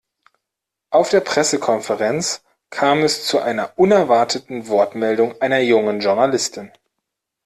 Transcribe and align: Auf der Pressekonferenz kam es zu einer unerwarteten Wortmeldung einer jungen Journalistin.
Auf 0.89 1.09
der 1.11 1.19
Pressekonferenz 1.19 2.41
kam 2.71 3.03
es 3.03 3.27
zu 3.27 3.37
einer 3.37 3.71
unerwarteten 3.77 4.67
Wortmeldung 4.67 5.39
einer 5.39 5.59
jungen 5.59 5.99
Journalistin. 5.99 6.71